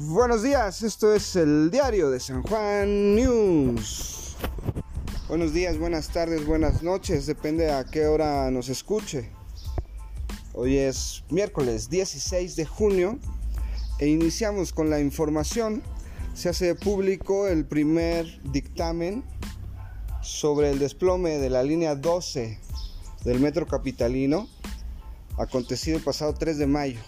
[0.00, 4.36] Buenos días, esto es el diario de San Juan News.
[5.26, 9.32] Buenos días, buenas tardes, buenas noches, depende a qué hora nos escuche.
[10.52, 13.18] Hoy es miércoles 16 de junio
[13.98, 15.82] e iniciamos con la información.
[16.32, 19.24] Se hace público el primer dictamen
[20.22, 22.56] sobre el desplome de la línea 12
[23.24, 24.48] del metro capitalino,
[25.38, 27.00] acontecido el pasado 3 de mayo.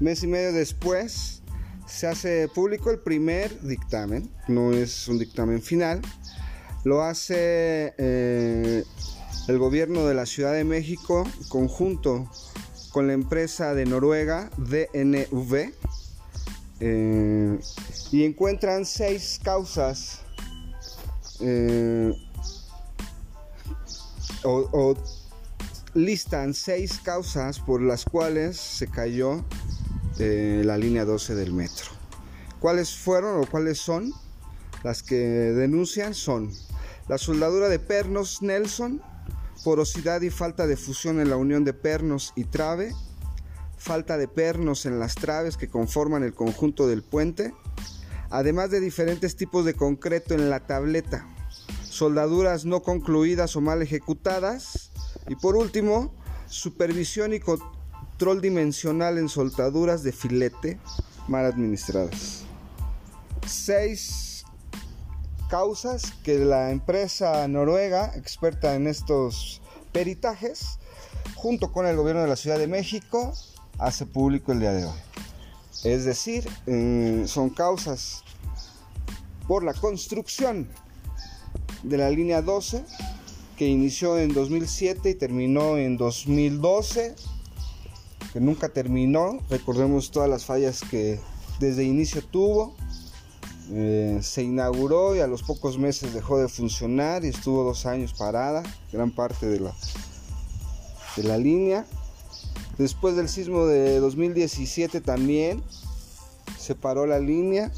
[0.00, 1.42] Mes y medio después
[1.86, 6.00] se hace público el primer dictamen, no es un dictamen final,
[6.84, 8.84] lo hace eh,
[9.48, 12.30] el gobierno de la Ciudad de México conjunto
[12.92, 15.72] con la empresa de Noruega DNV
[16.80, 17.58] eh,
[18.12, 20.20] y encuentran seis causas
[21.40, 22.12] eh,
[24.44, 24.94] o,
[25.94, 29.44] listan seis causas por las cuales se cayó
[30.18, 31.86] eh, la línea 12 del metro.
[32.60, 34.12] ¿Cuáles fueron o cuáles son?
[34.82, 36.50] Las que denuncian son
[37.08, 39.02] la soldadura de pernos Nelson,
[39.62, 42.94] porosidad y falta de fusión en la unión de pernos y trave,
[43.76, 47.52] falta de pernos en las traves que conforman el conjunto del puente,
[48.30, 51.28] además de diferentes tipos de concreto en la tableta,
[51.88, 54.90] soldaduras no concluidas o mal ejecutadas
[55.28, 56.14] y por último,
[56.46, 57.40] supervisión y
[58.14, 60.78] control dimensional en soldaduras de filete
[61.26, 62.44] mal administradas.
[63.44, 64.44] Seis
[65.50, 69.60] causas que la empresa noruega, experta en estos
[69.90, 70.78] peritajes,
[71.34, 73.32] junto con el gobierno de la Ciudad de México,
[73.78, 75.00] hace público el día de hoy.
[75.82, 78.22] Es decir, eh, son causas
[79.48, 80.68] por la construcción
[81.82, 82.84] de la línea 12
[83.56, 87.16] que inició en 2007 y terminó en 2012,
[88.34, 89.38] que nunca terminó.
[89.48, 91.20] Recordemos todas las fallas que
[91.60, 92.74] desde inicio tuvo.
[93.70, 98.12] Eh, se inauguró y a los pocos meses dejó de funcionar y estuvo dos años
[98.12, 99.72] parada, gran parte de la,
[101.16, 101.86] de la línea.
[102.76, 105.62] Después del sismo de 2017 también
[106.58, 107.70] se paró la línea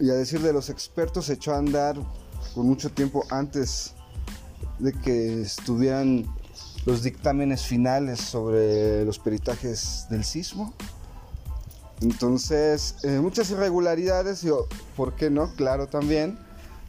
[0.00, 1.96] y a decir de los expertos se echó a andar
[2.56, 3.94] por mucho tiempo antes
[4.80, 6.26] de que estuvieran
[6.84, 10.74] los dictámenes finales sobre los peritajes del sismo.
[12.00, 14.48] Entonces, eh, muchas irregularidades, y,
[14.96, 15.52] ¿por qué no?
[15.54, 16.38] Claro, también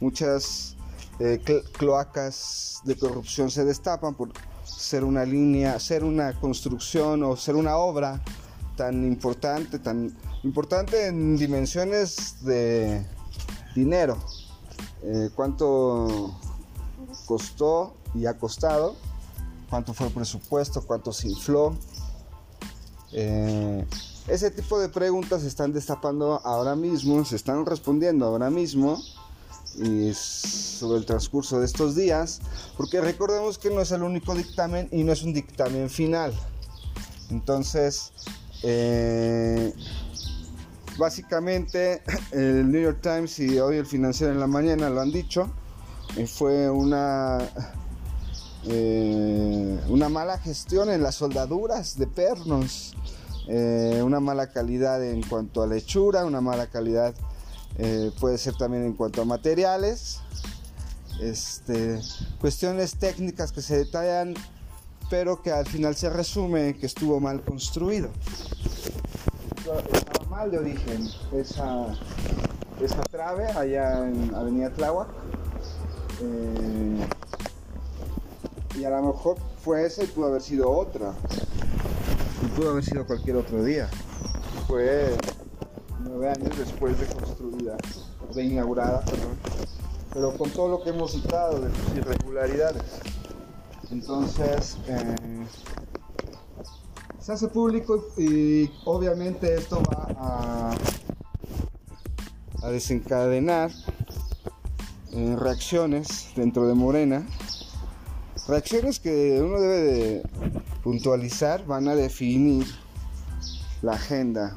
[0.00, 0.76] muchas
[1.20, 1.40] eh,
[1.78, 4.32] cloacas de corrupción se destapan por
[4.64, 8.20] ser una línea, ser una construcción o ser una obra
[8.76, 13.06] tan importante, tan importante en dimensiones de
[13.76, 14.18] dinero.
[15.02, 16.34] Eh, ¿Cuánto
[17.26, 18.96] costó y ha costado?
[19.74, 20.82] ¿Cuánto fue el presupuesto?
[20.86, 21.76] ¿Cuánto se infló?
[23.10, 29.02] Ese tipo de preguntas se están destapando ahora mismo, se están respondiendo ahora mismo
[29.74, 32.40] y sobre el transcurso de estos días,
[32.76, 36.32] porque recordemos que no es el único dictamen y no es un dictamen final.
[37.30, 38.12] Entonces,
[38.62, 39.74] eh,
[40.96, 45.50] básicamente el New York Times y hoy el Financiero en la mañana lo han dicho,
[46.16, 47.38] eh, fue una
[48.66, 52.94] eh, una mala gestión en las soldaduras de pernos
[53.46, 57.14] eh, una mala calidad en cuanto a lechura, una mala calidad
[57.76, 60.20] eh, puede ser también en cuanto a materiales,
[61.20, 62.00] este,
[62.40, 64.34] cuestiones técnicas que se detallan,
[65.10, 68.08] pero que al final se resume que estuvo mal construido.
[69.92, 71.88] Estaba mal de origen esa,
[72.80, 75.08] esa trave allá en Avenida Tláhuac.
[78.78, 81.14] Y a lo mejor fue esa y pudo haber sido otra
[82.54, 83.88] pudo haber sido cualquier otro día.
[84.66, 85.16] Fue
[86.00, 87.76] nueve años después de construida,
[88.34, 89.36] de inaugurada, perdón.
[90.12, 93.00] Pero con todo lo que hemos citado de sus irregularidades.
[93.90, 95.16] Entonces, eh,
[97.18, 100.74] se hace público y obviamente esto va a,
[102.62, 103.70] a desencadenar
[105.12, 107.26] eh, reacciones dentro de Morena.
[108.46, 110.22] Reacciones que uno debe de
[110.82, 112.66] puntualizar van a definir
[113.80, 114.56] la agenda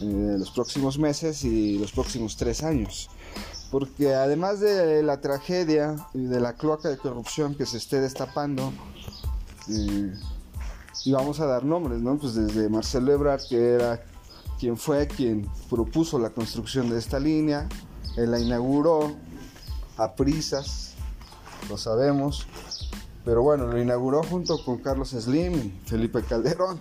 [0.00, 3.08] eh, de los próximos meses y los próximos tres años.
[3.70, 8.72] Porque además de la tragedia y de la cloaca de corrupción que se esté destapando,
[9.68, 10.12] eh,
[11.04, 12.18] y vamos a dar nombres, ¿no?
[12.18, 14.04] Pues desde Marcelo Ebrard, que era
[14.58, 17.68] quien fue quien propuso la construcción de esta línea,
[18.16, 19.14] él la inauguró
[19.98, 20.95] a prisas,
[21.68, 22.46] lo sabemos,
[23.24, 26.80] pero bueno, lo inauguró junto con Carlos Slim y Felipe Calderón,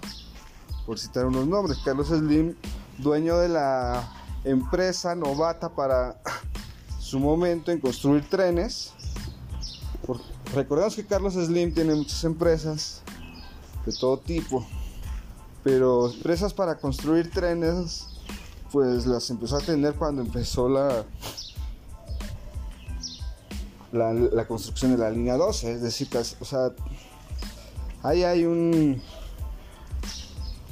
[0.85, 1.79] por citar unos nombres.
[1.83, 2.55] Carlos Slim
[2.97, 4.07] dueño de la
[4.43, 6.21] empresa novata para
[6.99, 8.93] su momento en construir trenes.
[10.53, 13.01] recordemos que Carlos Slim tiene muchas empresas
[13.85, 14.65] de todo tipo,
[15.63, 18.07] pero empresas para construir trenes,
[18.71, 21.05] pues las empezó a tener cuando empezó la,
[23.91, 26.09] la, construcción de la línea 12, es decir,
[26.39, 26.71] o sea,
[28.03, 29.01] ahí hay un,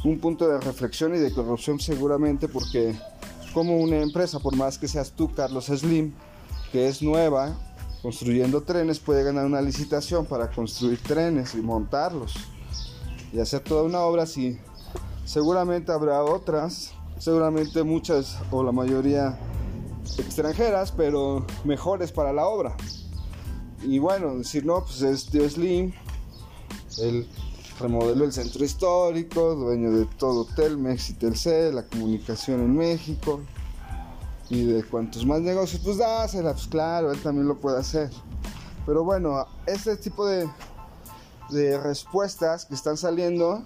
[0.03, 2.95] un punto de reflexión y de corrupción seguramente porque
[3.53, 6.13] como una empresa, por más que seas tú, Carlos Slim,
[6.71, 7.55] que es nueva,
[8.01, 12.33] construyendo trenes, puede ganar una licitación para construir trenes y montarlos
[13.31, 14.59] y hacer toda una obra así.
[15.25, 19.39] Seguramente habrá otras, seguramente muchas o la mayoría
[20.17, 22.75] extranjeras, pero mejores para la obra.
[23.85, 25.93] Y bueno, decir, no, pues es Tío Slim,
[26.99, 27.27] él
[27.79, 33.41] remodeló el centro histórico, dueño de todo Telmex y Telcel, la comunicación en México
[34.49, 38.09] y de cuantos más negocios, pues dásela, pues claro, él también lo puede hacer.
[38.85, 40.47] Pero bueno, este tipo de,
[41.49, 43.63] de respuestas que están saliendo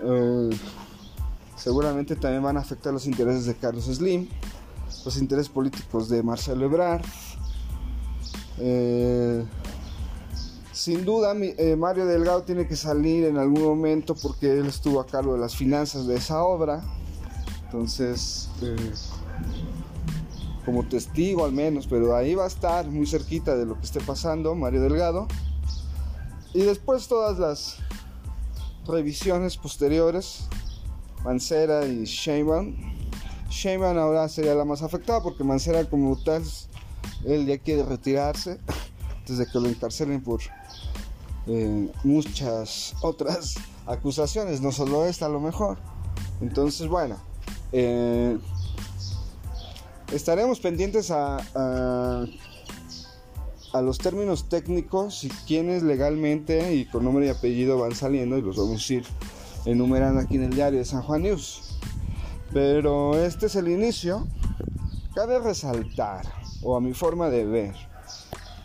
[0.00, 0.50] eh,
[1.56, 4.28] seguramente también van a afectar los intereses de Carlos Slim,
[5.04, 7.04] los intereses políticos de Marcelo Ebrard.
[8.60, 9.44] Eh,
[10.72, 15.06] sin duda, eh, Mario Delgado tiene que salir en algún momento porque él estuvo a
[15.06, 16.82] cargo de las finanzas de esa obra.
[17.64, 18.48] Entonces,
[20.64, 24.00] como testigo al menos, pero ahí va a estar muy cerquita de lo que esté
[24.00, 25.26] pasando Mario Delgado.
[26.54, 27.76] Y después todas las
[28.86, 30.48] revisiones posteriores,
[31.24, 32.74] Mancera y Sheinbaum.
[33.50, 36.42] Sheinbaum ahora sería la más afectada porque Mancera como tal,
[37.24, 38.58] él ya quiere retirarse
[39.18, 40.40] antes de que lo encarcelen por
[41.46, 43.54] eh, muchas otras
[43.86, 45.78] acusaciones, no solo esta a lo mejor.
[46.40, 47.16] Entonces, bueno,
[47.72, 48.38] eh,
[50.12, 51.36] Estaremos pendientes a,
[53.72, 58.42] a, los términos técnicos y quienes legalmente y con nombre y apellido van saliendo y
[58.42, 59.04] los vamos a ir
[59.66, 61.76] enumerando aquí en el diario de San Juan News.
[62.54, 64.26] Pero este es el inicio.
[65.14, 66.24] Cabe resaltar,
[66.62, 67.74] o a mi forma de ver,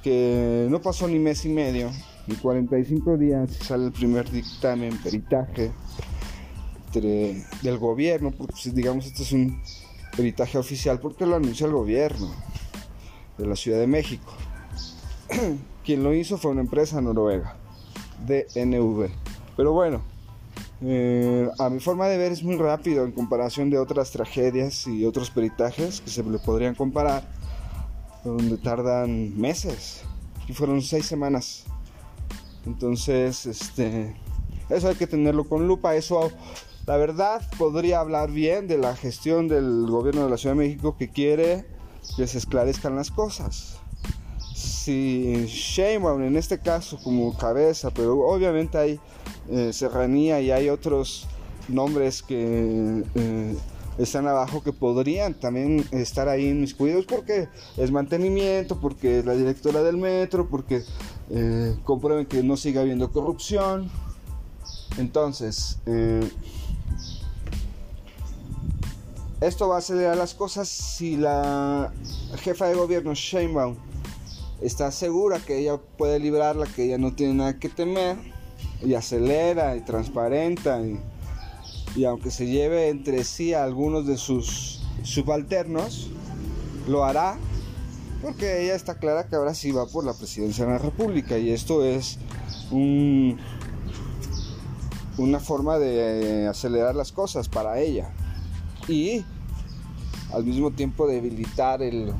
[0.01, 1.91] que no pasó ni mes y medio,
[2.27, 5.71] ni 45 días sale el primer dictamen, peritaje
[6.93, 9.61] del gobierno, porque pues, digamos esto es un
[10.15, 12.29] peritaje oficial porque lo anuncia el gobierno
[13.37, 14.31] de la Ciudad de México.
[15.83, 17.55] Quien lo hizo fue una empresa noruega,
[18.25, 19.09] DNV.
[19.57, 20.01] Pero bueno,
[20.81, 25.05] eh, a mi forma de ver es muy rápido en comparación de otras tragedias y
[25.05, 27.23] otros peritajes que se le podrían comparar,
[28.23, 30.01] donde tardan meses.
[30.47, 31.65] Y fueron seis semanas.
[32.65, 34.15] Entonces, este,
[34.69, 35.95] eso hay que tenerlo con lupa.
[35.95, 36.31] Eso
[36.85, 40.97] la verdad, podría hablar bien de la gestión del gobierno de la Ciudad de México
[40.97, 41.65] que quiere
[42.17, 43.77] que se esclarezcan las cosas.
[44.53, 48.99] Si Sheinbaum en este caso como cabeza, pero obviamente hay
[49.49, 51.25] eh, serranía y hay otros
[51.69, 53.55] nombres que eh,
[53.97, 57.47] están abajo que podrían también estar ahí en mis cuidados porque
[57.77, 60.83] es mantenimiento, porque es la directora del metro, porque
[61.29, 63.89] eh, comprueben que no siga habiendo corrupción.
[64.97, 65.79] Entonces,
[69.41, 71.91] esto va a acelerar las cosas si la
[72.37, 73.75] jefa de gobierno Sheinbaum
[74.61, 78.15] está segura que ella puede librarla, que ella no tiene nada que temer
[78.81, 80.99] y acelera y transparenta y,
[82.05, 86.09] aunque se lleve entre sí a algunos de sus subalternos,
[86.87, 87.37] lo hará
[88.21, 91.51] porque ella está clara que ahora sí va por la presidencia de la República y
[91.51, 92.17] esto es
[95.17, 98.09] una forma de acelerar las cosas para ella
[98.87, 99.23] y
[100.33, 102.13] al mismo tiempo debilitar el,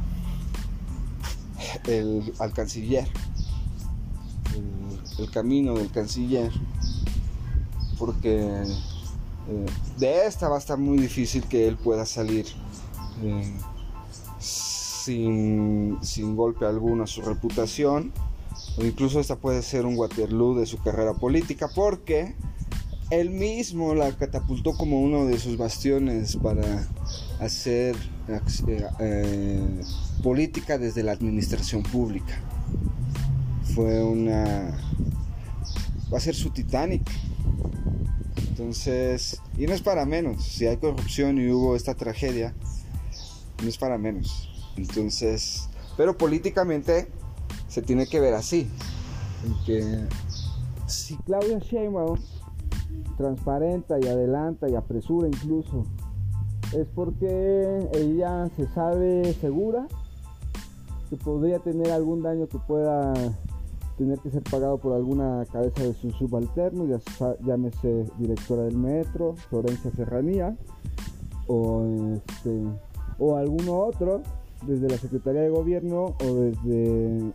[1.88, 3.08] el al canciller,
[5.18, 6.52] el, camino del canciller,
[7.98, 8.64] porque
[9.50, 9.66] eh,
[10.00, 12.46] de esta va a estar muy difícil que él pueda salir
[13.22, 13.54] eh,
[14.40, 18.12] sin, sin golpe alguno a su reputación,
[18.78, 22.36] o incluso esta puede ser un Waterloo de su carrera política, porque
[23.10, 26.88] él mismo la catapultó como uno de sus bastiones para
[27.40, 27.96] hacer
[29.00, 29.82] eh,
[30.24, 32.42] política desde la administración pública.
[33.76, 34.76] Fue una...
[36.12, 37.04] va a ser su Titanic.
[38.64, 42.54] Entonces, y no es para menos, si hay corrupción y hubo esta tragedia,
[43.62, 44.50] no es para menos.
[44.78, 45.68] Entonces,
[45.98, 47.10] pero políticamente
[47.68, 48.70] se tiene que ver así.
[49.66, 50.08] Que
[50.88, 52.18] si Claudia Sheinbaum
[53.18, 55.86] transparenta y adelanta y apresura incluso
[56.72, 59.88] es porque ella se sabe segura
[61.10, 63.14] que podría tener algún daño que pueda
[63.98, 67.00] tener que ser pagado por alguna cabeza de su subalterno, ya
[67.42, 70.56] llámese directora del metro, Florencia Serranía,
[71.48, 71.84] o,
[72.16, 72.64] este,
[73.20, 74.22] o alguno otro,
[74.66, 77.34] desde la Secretaría de Gobierno o desde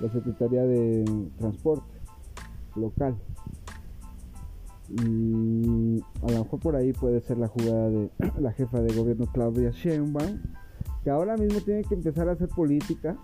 [0.00, 1.04] la Secretaría de
[1.38, 1.98] Transporte
[2.76, 3.16] local.
[4.88, 8.10] Y a lo mejor por ahí puede ser la jugada de
[8.40, 10.40] la jefa de gobierno Claudia Sheinbaum,
[11.04, 13.16] que ahora mismo tiene que empezar a hacer política,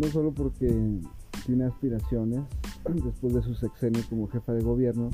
[0.00, 0.66] no solo porque
[1.44, 2.40] tiene aspiraciones
[3.04, 5.10] después de su sexenio como jefa de gobierno,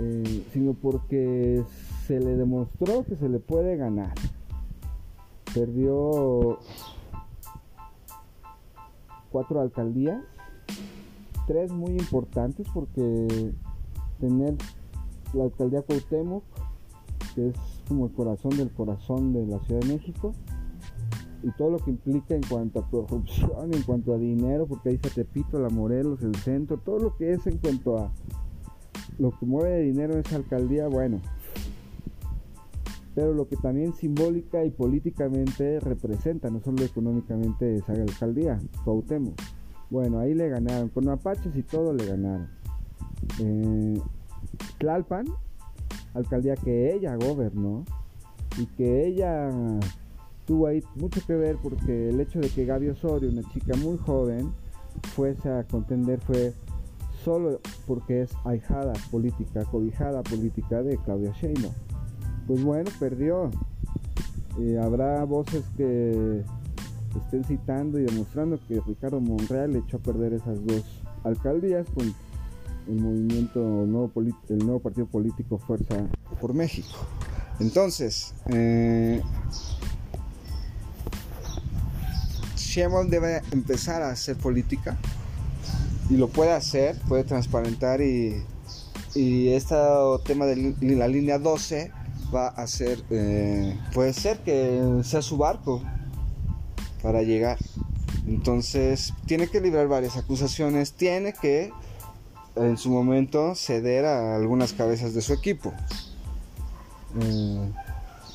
[0.00, 1.62] eh, sino porque
[2.06, 4.14] se le demostró que se le puede ganar.
[5.54, 6.58] Perdió
[9.30, 10.20] cuatro alcaldías,
[11.46, 13.52] tres muy importantes porque
[14.18, 14.56] tener
[15.32, 16.42] la alcaldía Cuauhtémoc,
[17.36, 20.34] que es como el corazón del corazón de la Ciudad de México,
[21.42, 24.94] y todo lo que implica en cuanto a corrupción, en cuanto a dinero, porque ahí
[24.96, 28.12] está Tepito, la Morelos, el centro, todo lo que es en cuanto a
[29.18, 31.20] lo que mueve de dinero en esa alcaldía, bueno.
[33.14, 39.34] Pero lo que también simbólica y políticamente representa, no solo económicamente esa alcaldía, Cuauhtémoc.
[39.90, 42.48] Bueno, ahí le ganaron, con apaches y todo le ganaron.
[43.40, 44.00] Eh,
[44.78, 45.26] Tlalpan,
[46.14, 47.84] alcaldía que ella gobernó
[48.58, 49.50] y que ella
[50.50, 53.96] tuvo ahí mucho que ver porque el hecho de que Gaby Osorio, una chica muy
[53.98, 54.52] joven,
[55.14, 56.52] fuese a contender fue
[57.24, 61.72] solo porque es ahijada política, cobijada política de Claudia Sheinbaum.
[62.48, 63.48] Pues bueno, perdió.
[64.58, 66.42] Eh, habrá voces que
[67.16, 70.82] estén citando y demostrando que Ricardo Monreal echó a perder esas dos
[71.22, 72.12] alcaldías con
[72.88, 74.10] el movimiento, nuevo
[74.48, 76.08] el nuevo partido político Fuerza
[76.40, 76.98] por México.
[77.60, 79.22] Entonces, eh,
[83.08, 84.96] debe empezar a hacer política
[86.08, 88.44] y lo puede hacer, puede transparentar y,
[89.14, 89.74] y este
[90.24, 91.92] tema de la línea 12
[92.34, 95.82] va a ser, eh, puede ser que sea su barco
[97.02, 97.58] para llegar.
[98.26, 101.72] Entonces tiene que librar varias acusaciones, tiene que
[102.56, 105.72] en su momento ceder a algunas cabezas de su equipo.
[107.20, 107.72] Eh,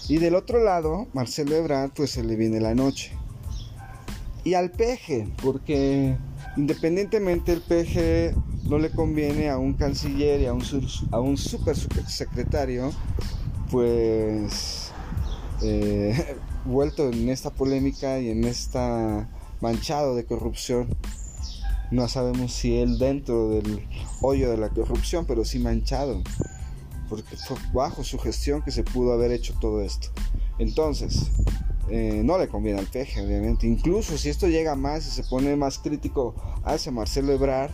[0.08, 3.12] y del otro lado, Marcelo Ebrard, pues se le viene la noche.
[4.46, 6.16] Y al peje, porque
[6.56, 8.36] independientemente el peje
[8.70, 10.64] no le conviene a un canciller y a un,
[11.12, 12.92] a un super secretario,
[13.72, 14.92] pues
[15.64, 19.28] eh, vuelto en esta polémica y en esta
[19.62, 20.90] manchado de corrupción.
[21.90, 23.84] No sabemos si él dentro del
[24.22, 26.22] hoyo de la corrupción, pero sí manchado.
[27.10, 30.10] Porque fue bajo su gestión que se pudo haber hecho todo esto.
[30.60, 31.32] Entonces,
[31.89, 33.68] eh, no le conviene al peje, obviamente.
[33.68, 37.72] Incluso si esto llega más y se pone más crítico hacia Marcelo Ebrard,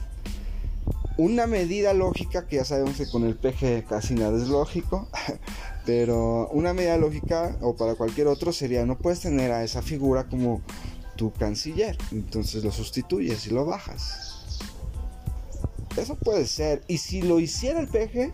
[1.17, 5.07] una medida lógica, que ya sabemos que con el peje casi nada es lógico,
[5.85, 10.27] pero una medida lógica o para cualquier otro sería, no puedes tener a esa figura
[10.27, 10.61] como
[11.15, 14.59] tu canciller, entonces lo sustituyes y lo bajas.
[15.97, 18.31] Eso puede ser, y si lo hiciera el peje,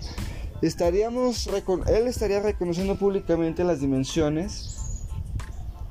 [0.61, 1.49] estaríamos,
[1.87, 4.76] él estaría reconociendo públicamente las dimensiones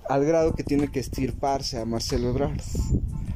[0.09, 2.61] al grado que tiene que estirparse a Marcelo Ebrard.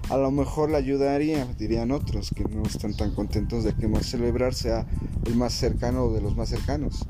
[0.08, 4.26] A lo mejor le ayudaría, dirían otros que no están tan contentos de que Marcelo
[4.26, 4.86] Ebrard sea
[5.24, 7.06] el más cercano de los más cercanos.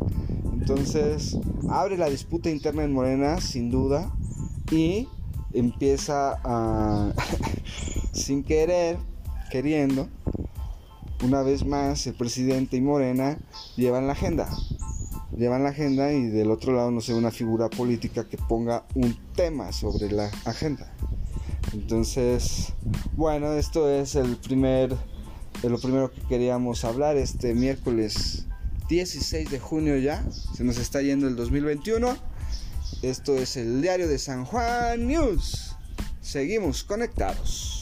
[0.52, 1.38] Entonces,
[1.71, 4.12] abre la disputa interna en Morena, sin duda,
[4.71, 5.09] y
[5.55, 7.12] empieza a,
[8.12, 8.99] sin querer,
[9.50, 10.09] queriendo,
[11.25, 13.38] una vez más el presidente y Morena
[13.76, 14.49] llevan la agenda
[15.40, 19.16] llevan la agenda y del otro lado no sé una figura política que ponga un
[19.35, 20.92] tema sobre la agenda.
[21.73, 22.75] Entonces,
[23.16, 24.94] bueno, esto es el primer
[25.62, 28.47] lo primero que queríamos hablar este miércoles
[28.88, 30.23] 16 de junio ya.
[30.54, 32.16] Se nos está yendo el 2021.
[33.02, 35.76] Esto es el diario de San Juan News.
[36.20, 37.79] Seguimos conectados.